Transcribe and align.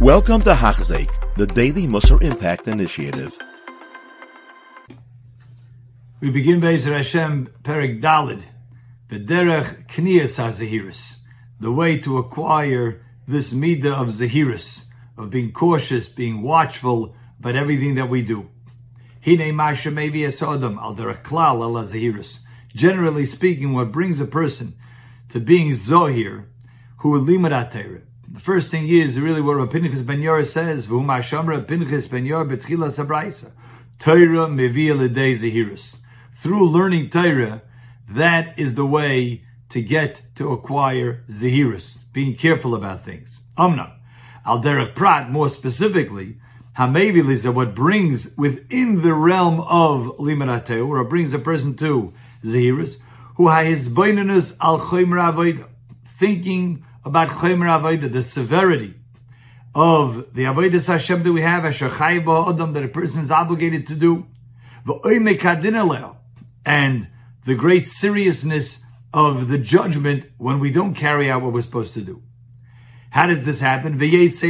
Welcome 0.00 0.40
to 0.42 0.52
Hachzik, 0.52 1.08
the 1.36 1.46
Daily 1.46 1.86
Musar 1.86 2.22
Impact 2.22 2.68
Initiative. 2.68 3.34
We 6.20 6.28
begin 6.30 6.60
Bezer 6.60 6.92
Hashem 6.92 7.48
Perik 7.62 8.02
Dalid, 8.02 8.44
Bederech 9.08 9.86
Kniyas 9.86 10.36
HaZahiris, 10.36 11.16
the 11.58 11.72
way 11.72 11.98
to 12.00 12.18
acquire 12.18 13.06
this 13.26 13.54
midah 13.54 13.94
of 13.94 14.08
Zahiris, 14.08 14.84
of 15.16 15.30
being 15.30 15.50
cautious, 15.50 16.10
being 16.10 16.42
watchful 16.42 17.16
about 17.40 17.56
everything 17.56 17.94
that 17.94 18.10
we 18.10 18.20
do. 18.20 18.50
Hine 19.24 19.56
Masha 19.56 19.90
maybe 19.90 20.20
Asodam, 20.20 20.76
al 20.76 20.94
klal 20.94 21.62
ala 21.62 21.84
Zahiris. 21.84 22.40
Generally 22.68 23.24
speaking, 23.24 23.72
what 23.72 23.92
brings 23.92 24.20
a 24.20 24.26
person 24.26 24.74
to 25.30 25.40
being 25.40 25.70
Zohir, 25.70 26.44
who 26.98 27.18
limadat 27.18 28.02
the 28.28 28.40
first 28.40 28.70
thing 28.70 28.88
is 28.88 29.20
really 29.20 29.40
what 29.40 29.56
Rav 29.56 29.70
Pinchas 29.70 30.02
Ben 30.02 30.20
Yor 30.20 30.44
says, 30.44 30.86
Pinchas 30.86 32.08
Ben. 32.08 32.26
Torah. 33.98 34.48
Through 36.34 36.68
learning 36.68 37.10
Torah, 37.10 37.62
that 38.08 38.58
is 38.58 38.74
the 38.74 38.86
way 38.86 39.42
to 39.68 39.82
get 39.82 40.22
to 40.36 40.50
acquire 40.52 41.24
zehirus, 41.28 41.98
being 42.12 42.36
careful 42.36 42.74
about 42.74 43.04
things. 43.04 43.40
Amna. 43.56 43.96
Al 44.44 44.62
derech 44.62 44.94
prat, 44.94 45.30
more 45.30 45.48
specifically, 45.48 46.38
Hamevi 46.76 47.28
is 47.30 47.48
what 47.48 47.74
brings 47.74 48.36
within 48.36 49.02
the 49.02 49.14
realm 49.14 49.60
of 49.60 50.16
limanateu, 50.18 50.86
or 50.86 51.02
brings 51.04 51.32
a 51.32 51.38
person 51.38 51.74
to 51.76 52.12
zehirus, 52.44 52.98
who 53.36 53.48
has 53.48 53.88
al 54.60 54.78
choymer 54.78 55.68
thinking 56.04 56.84
about 57.06 57.28
Chomer 57.28 57.80
Avodah, 57.80 58.12
the 58.12 58.22
severity 58.22 58.94
of 59.74 60.34
the 60.34 60.42
Avodah 60.42 60.84
Hashem 60.84 61.22
that 61.22 61.32
we 61.32 61.40
have, 61.40 61.64
Asher 61.64 61.88
Adam, 61.88 62.72
that 62.72 62.82
a 62.82 62.88
person 62.88 63.22
is 63.22 63.30
obligated 63.30 63.86
to 63.86 63.94
do, 63.94 64.26
and 66.66 67.08
the 67.44 67.54
great 67.54 67.86
seriousness 67.86 68.82
of 69.14 69.46
the 69.46 69.58
judgment 69.58 70.26
when 70.36 70.58
we 70.58 70.72
don't 70.72 70.94
carry 70.94 71.30
out 71.30 71.42
what 71.42 71.52
we're 71.52 71.62
supposed 71.62 71.94
to 71.94 72.02
do. 72.02 72.22
How 73.10 73.28
does 73.28 73.44
this 73.44 73.60
happen? 73.60 73.98
This 73.98 74.40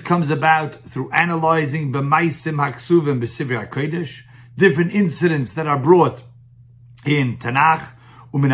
comes 0.00 0.30
about 0.30 0.74
through 0.84 1.10
analyzing 1.10 1.92
b'maisim 1.92 2.56
haksuvim 2.56 3.20
b'sivir 3.20 3.68
HaKodesh, 3.68 4.22
different 4.56 4.92
incidents 4.92 5.54
that 5.54 5.66
are 5.66 5.78
brought 5.78 6.22
in 7.04 7.36
Tanakh, 7.36 7.94
and 8.36 8.44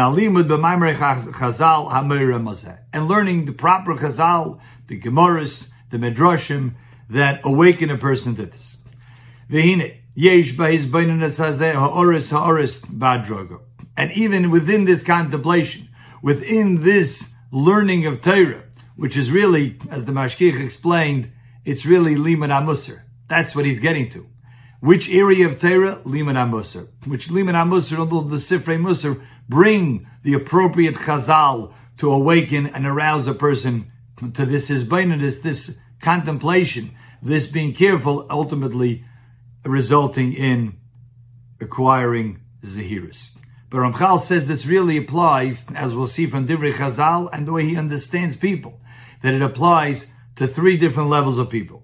learning 3.09 3.47
the 3.47 3.53
proper 3.53 3.97
chazal, 3.97 4.61
the 4.87 5.01
gemaras, 5.01 5.71
the 5.91 5.99
medrashim 5.99 6.75
that 7.11 7.41
awaken 7.45 7.91
a 7.91 7.99
person 7.99 8.37
to 8.37 8.47
this. 8.47 8.79
And 9.51 9.83
even 14.13 14.51
within 14.51 14.85
this 14.85 15.03
contemplation, 15.03 15.89
within 16.23 16.83
this 16.83 17.33
learning 17.51 18.07
of 18.07 18.21
Torah, 18.21 18.63
which 18.97 19.17
is 19.17 19.33
really, 19.33 19.79
as 19.91 20.05
the 20.05 20.13
Mashgiach 20.13 20.65
explained, 20.65 21.33
it's 21.65 21.87
really 21.87 22.15
liman 22.15 22.51
amusar. 22.51 23.01
That's 23.29 23.57
what 23.57 23.65
he's 23.65 23.81
getting 23.81 24.11
to. 24.11 24.27
Which 24.81 25.11
area 25.11 25.47
of 25.47 25.59
Torah? 25.61 26.01
Liman 26.05 26.37
amusar. 26.37 26.89
Which 27.05 27.31
liman 27.31 27.55
amusar, 27.55 27.99
although 27.99 28.23
the 28.23 28.37
Sifrei 28.37 28.81
Musar 28.81 29.23
bring 29.53 30.09
the 30.23 30.33
appropriate 30.33 30.95
chazal 30.95 31.75
to 31.99 32.11
awaken 32.11 32.67
and 32.67 32.87
arouse 32.87 33.29
a 33.29 33.35
person 33.35 33.93
to 34.33 34.47
this 34.47 34.71
hisbainus, 34.71 35.43
this 35.43 35.77
contemplation, 36.01 36.91
this 37.23 37.47
being 37.47 37.75
careful, 37.75 38.27
ultimately 38.31 39.05
resulting 39.65 40.33
in 40.33 40.79
acquiring 41.61 42.41
zahirus. 42.65 43.31
But 43.69 43.79
Ramchal 43.79 44.21
says 44.21 44.49
this 44.49 44.67
really 44.67 44.97
applies, 44.97 45.67
as 45.75 45.95
we'll 45.95 46.07
see 46.07 46.27
from 46.27 46.47
Divrei 46.47 46.73
Chazal 46.73 47.29
and 47.33 47.47
the 47.47 47.53
way 47.53 47.65
he 47.65 47.77
understands 47.77 48.37
people, 48.37 48.81
that 49.23 49.35
it 49.35 49.43
applies 49.43 50.11
to 50.37 50.47
three 50.47 50.79
different 50.79 51.11
levels 51.11 51.37
of 51.37 51.51
people. 51.51 51.83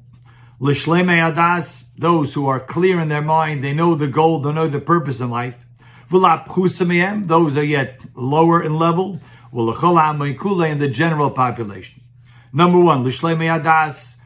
Lishleme 0.58 1.32
Adas, 1.32 1.84
those 1.96 2.32
who 2.34 2.46
are 2.46 2.60
clear 2.60 2.98
in 2.98 3.08
their 3.08 3.22
mind, 3.22 3.62
they 3.62 3.74
know 3.74 3.94
the 3.94 4.08
goal, 4.08 4.40
they 4.40 4.52
know 4.52 4.68
the 4.68 4.80
purpose 4.80 5.20
in 5.20 5.30
life 5.30 5.64
those 6.10 7.56
are 7.56 7.64
yet 7.64 8.00
lower 8.14 8.62
in 8.62 8.78
level, 8.78 9.20
in 9.52 10.78
the 10.78 10.88
general 10.90 11.30
population. 11.30 12.02
Number 12.52 12.80
one, 12.80 13.04
adas, 13.04 14.16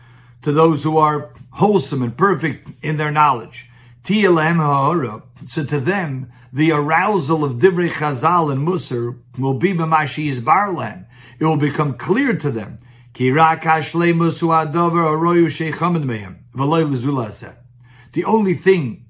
to 0.43 0.53
those 0.53 0.85
who 0.85 0.99
are 0.99 1.33
wholesome 1.51 2.03
and 2.03 2.17
perfect 2.17 2.71
in 2.83 2.97
their 2.97 3.11
knowledge. 3.11 3.69
So 4.05 5.65
to 5.65 5.81
them, 5.81 6.33
the 6.53 6.73
arousal 6.73 7.45
of 7.45 7.55
divrei 7.55 7.91
chazal 7.91 8.53
and 8.53 8.67
musar 8.67 9.19
will 9.39 9.55
be 9.55 9.73
b'mashi 9.73 10.35
barlem. 10.41 11.07
It 11.39 11.45
will 11.45 11.57
become 11.57 11.95
clear 11.95 12.37
to 12.37 12.51
them. 12.51 12.79
The 13.15 13.31
only 18.25 18.55
thing 18.55 19.05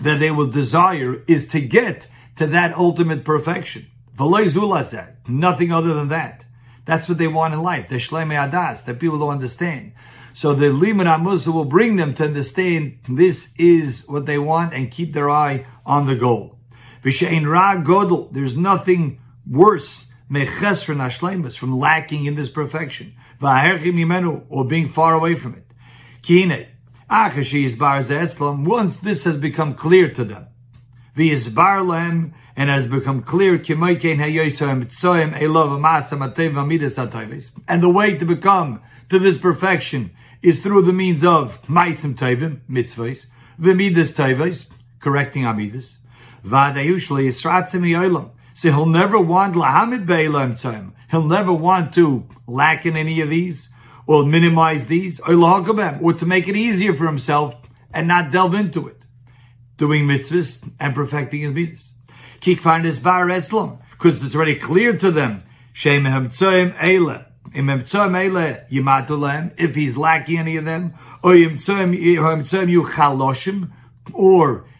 that 0.00 0.18
they 0.18 0.30
will 0.30 0.46
desire 0.46 1.22
is 1.26 1.48
to 1.48 1.60
get 1.60 2.08
to 2.36 2.46
that 2.46 2.74
ultimate 2.74 3.24
perfection. 3.24 3.86
Nothing 4.18 5.72
other 5.72 5.94
than 5.94 6.08
that. 6.08 6.44
That's 6.84 7.08
what 7.08 7.18
they 7.18 7.28
want 7.28 7.54
in 7.54 7.62
life. 7.62 7.88
The 7.88 7.96
shleme 7.96 8.34
adas 8.34 8.84
that 8.84 8.98
people 8.98 9.18
don't 9.18 9.30
understand. 9.30 9.92
So 10.32 10.54
the 10.54 10.72
liman 10.72 11.06
amusa 11.06 11.52
will 11.52 11.64
bring 11.64 11.96
them 11.96 12.14
to 12.14 12.24
understand 12.24 12.98
this 13.08 13.52
is 13.58 14.04
what 14.08 14.26
they 14.26 14.38
want 14.38 14.72
and 14.74 14.90
keep 14.90 15.12
their 15.12 15.28
eye 15.30 15.66
on 15.84 16.06
the 16.06 16.16
goal. 16.16 16.58
V'shein 17.02 17.46
ra 17.50 17.76
godel. 17.76 18.32
There's 18.32 18.56
nothing 18.56 19.20
worse 19.48 20.06
from 20.28 21.78
lacking 21.78 22.24
in 22.26 22.34
this 22.36 22.50
perfection. 22.50 23.14
Or 23.42 24.64
being 24.68 24.88
far 24.88 25.14
away 25.14 25.34
from 25.34 25.54
it. 25.54 25.66
Once 27.10 28.96
this 28.98 29.24
has 29.24 29.36
become 29.36 29.74
clear 29.74 30.08
to 30.12 30.22
them, 30.22 30.46
and 31.16 32.70
has 32.70 32.86
become 32.86 33.20
clear, 33.20 33.54
and 33.54 33.64
the 37.82 37.92
way 37.92 38.16
to 38.16 38.24
become 38.24 38.80
to 39.08 39.18
this 39.18 39.38
perfection 39.38 40.10
is 40.40 40.62
through 40.62 40.82
the 40.82 40.92
means 40.92 41.24
of 41.24 41.60
maisim 41.66 42.14
tevim, 42.14 42.60
mitzvahs, 42.70 43.26
v'midas 43.58 44.14
tevim, 44.14 44.70
correcting 45.00 45.42
amidas, 45.42 45.96
v'adayushli 46.44 47.26
yisratzim 47.26 47.82
yolam. 47.90 48.30
So 48.54 48.70
he'll 48.70 48.86
never 48.86 49.18
want 49.18 49.56
lahamid 49.56 50.06
be'elam 50.06 50.92
He'll 51.10 51.24
never 51.26 51.52
want 51.52 51.92
to 51.94 52.28
lack 52.46 52.86
in 52.86 52.96
any 52.96 53.20
of 53.20 53.30
these 53.30 53.69
or 54.06 54.24
minimize 54.24 54.86
these, 54.86 55.20
or 55.20 56.12
to 56.12 56.26
make 56.26 56.48
it 56.48 56.56
easier 56.56 56.92
for 56.94 57.06
himself 57.06 57.56
and 57.92 58.08
not 58.08 58.32
delve 58.32 58.54
into 58.54 58.88
it. 58.88 59.02
Doing 59.76 60.06
mitzvahs 60.06 60.68
and 60.78 60.94
perfecting 60.94 61.40
his 61.40 61.52
mitzvahs. 61.52 61.92
Kikfan 62.40 62.84
is 62.84 62.98
bar 62.98 63.26
eslam, 63.26 63.78
because 63.90 64.24
it's 64.24 64.34
already 64.34 64.56
clear 64.56 64.96
to 64.96 65.10
them. 65.10 65.42
If 69.52 69.74
he's 69.74 69.96
lacking 69.96 70.38
any 70.38 70.56
of 70.56 70.64
them, 70.64 70.94
or 71.22 71.34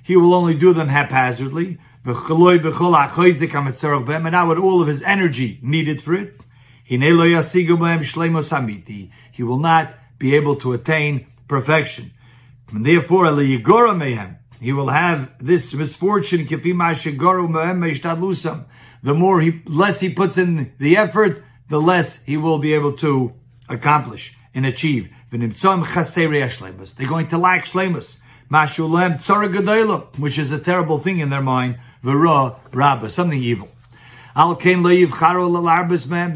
he 0.02 0.16
will 0.16 0.34
only 0.34 0.54
do 0.54 0.72
them 0.72 0.88
haphazardly, 0.88 1.78
and 2.04 2.16
now 4.32 4.48
with 4.48 4.58
all 4.58 4.80
of 4.80 4.88
his 4.88 5.02
energy 5.02 5.58
needed 5.62 6.00
for 6.00 6.14
it, 6.14 6.40
he 6.90 6.98
will 9.44 9.58
not 9.58 9.94
be 10.18 10.34
able 10.34 10.56
to 10.56 10.72
attain 10.72 11.26
perfection. 11.46 12.10
And 12.72 12.84
therefore, 12.84 13.26
he 13.40 14.72
will 14.72 14.88
have 14.88 15.30
this 15.38 15.72
misfortune. 15.72 16.46
The 19.02 19.14
more 19.14 19.40
he, 19.40 19.62
less 19.66 20.00
he 20.00 20.12
puts 20.12 20.36
in 20.36 20.72
the 20.78 20.96
effort, 20.96 21.44
the 21.68 21.80
less 21.80 22.22
he 22.24 22.36
will 22.36 22.58
be 22.58 22.74
able 22.74 22.92
to 22.94 23.34
accomplish 23.68 24.36
and 24.52 24.66
achieve. 24.66 25.10
They're 25.30 25.38
going 25.38 27.28
to 27.28 27.38
lack 27.38 27.66
shlemus. 27.66 28.18
Which 30.18 30.38
is 30.38 30.50
a 30.50 30.58
terrible 30.58 30.98
thing 30.98 31.20
in 31.20 31.30
their 31.30 31.40
mind. 31.40 31.78
Something 32.02 33.42
evil. 33.42 33.68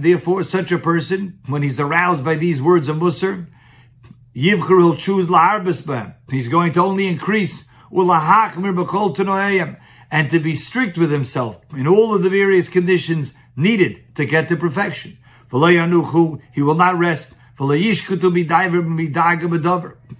Therefore, 0.00 0.42
such 0.42 0.72
a 0.72 0.78
person, 0.78 1.38
when 1.46 1.62
he's 1.62 1.80
aroused 1.80 2.24
by 2.24 2.34
these 2.34 2.62
words 2.62 2.88
of 2.88 2.96
Musar, 2.96 3.46
Yivchur 4.34 4.78
will 4.78 4.96
choose 4.96 5.28
la'arbis 5.28 6.14
He's 6.30 6.48
going 6.48 6.72
to 6.72 6.80
only 6.80 7.06
increase 7.06 7.68
and 10.10 10.30
to 10.30 10.40
be 10.40 10.56
strict 10.56 10.98
with 10.98 11.10
himself 11.10 11.60
in 11.76 11.86
all 11.86 12.14
of 12.14 12.22
the 12.22 12.30
various 12.30 12.68
conditions 12.68 13.34
needed 13.56 14.16
to 14.16 14.24
get 14.24 14.48
to 14.48 14.56
perfection. 14.56 15.18
He 15.50 16.62
will 16.62 16.74
not 16.74 16.98
rest 16.98 17.34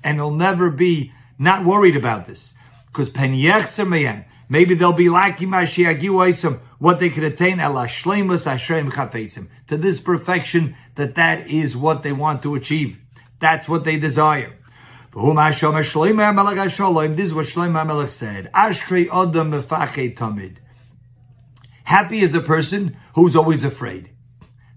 And 0.05 0.17
he'll 0.17 0.31
never 0.31 0.70
be 0.70 1.12
not 1.38 1.65
worried 1.65 1.97
about 1.97 2.27
this. 2.27 2.55
Because 2.87 3.11
maybe 4.49 4.75
they'll 4.75 4.93
be 4.93 5.08
like 5.08 5.38
what 6.79 6.99
they 6.99 7.11
could 7.11 7.25
attain 7.25 7.58
to 9.67 9.76
this 9.76 10.00
perfection 10.00 10.76
that 10.94 11.14
that 11.14 11.49
is 11.49 11.76
what 11.76 12.02
they 12.02 12.12
want 12.12 12.43
to 12.43 12.55
achieve. 12.55 12.99
That's 13.41 13.69
what 13.69 13.85
they 13.85 13.99
desire. 13.99 14.52
This 15.12 15.23
is 15.23 15.64
what 17.35 17.46
Shlomo 17.46 17.87
Melech 17.87 18.08
said. 18.08 18.50
Ashrei 18.52 19.06
Adam 19.06 19.52
Tamid. 19.52 20.56
Happy 21.85 22.19
is 22.20 22.35
a 22.35 22.41
person 22.41 22.96
who's 23.14 23.37
always 23.37 23.62
afraid. 23.64 24.11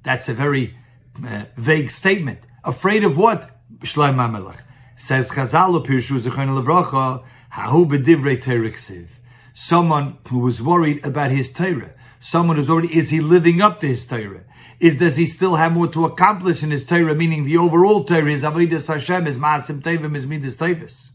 That's 0.04 0.30
a 0.30 0.34
very 0.34 0.78
uh, 1.26 1.46
vague 1.56 1.90
statement. 1.90 2.40
Afraid 2.64 3.04
of 3.04 3.18
what? 3.18 3.50
Shlomo 3.80 4.32
Melech 4.32 4.64
says 4.96 5.30
Chazal 5.32 5.86
Pirshu 5.86 6.20
Zechon 6.20 6.50
Levracha 6.62 7.24
Hahu 7.54 7.88
B'divrei 7.88 8.38
Teriksiv. 8.42 9.17
Someone 9.60 10.20
who 10.28 10.38
was 10.38 10.62
worried 10.62 11.04
about 11.04 11.32
his 11.32 11.52
Torah. 11.52 11.96
Someone 12.20 12.58
who's 12.58 12.70
already, 12.70 12.96
is 12.96 13.10
he 13.10 13.20
living 13.20 13.60
up 13.60 13.80
to 13.80 13.88
his 13.88 14.06
Torah? 14.06 14.44
is 14.80 15.00
does 15.00 15.16
he 15.16 15.26
still 15.26 15.56
have 15.56 15.74
more 15.74 15.88
to 15.88 16.06
accomplish 16.06 16.62
in 16.62 16.70
his 16.70 16.86
Torah, 16.86 17.16
meaning 17.16 17.44
the 17.44 17.58
overall 17.58 18.04
Torah, 18.04 18.32
is 18.32 18.44
Avodas 18.44 18.88
Hashem, 18.88 19.26
is 19.26 19.40
Maasim 19.40 19.82
Tevim, 19.82 20.16
is 20.16 20.28
Midas 20.28 20.58
Tevis. 20.58 21.10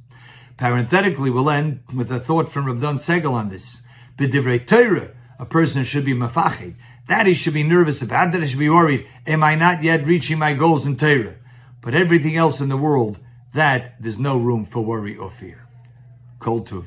Parenthetically, 0.57 1.31
we'll 1.31 1.49
end 1.49 1.85
with 1.95 2.11
a 2.11 2.19
thought 2.19 2.49
from 2.49 2.67
Rav 2.67 2.81
Dan 2.81 2.97
Segal 2.97 3.31
on 3.31 3.49
this. 3.49 3.83
B'divrei 4.19 4.67
Torah, 4.67 5.13
a 5.39 5.47
person 5.47 5.85
should 5.85 6.05
be 6.05 6.13
mafached. 6.13 6.75
That 7.07 7.27
he 7.27 7.35
should 7.35 7.55
be 7.55 7.63
nervous 7.63 8.03
about, 8.03 8.33
that 8.33 8.43
he 8.43 8.49
should 8.49 8.59
be 8.59 8.69
worried, 8.69 9.07
am 9.25 9.45
I 9.45 9.55
not 9.55 9.85
yet 9.85 10.05
reaching 10.05 10.41
my 10.41 10.55
goals 10.55 10.85
in 10.85 10.97
Torah? 10.97 11.37
But 11.81 11.95
everything 11.95 12.37
else 12.37 12.61
in 12.61 12.69
the 12.69 12.77
world, 12.77 13.21
that 13.55 14.03
there's 14.03 14.19
no 14.19 14.37
room 14.37 14.65
for 14.65 14.85
worry 14.85 15.17
or 15.17 15.31
fear. 15.31 15.69
Kol 16.41 16.63
Tuv. 16.63 16.87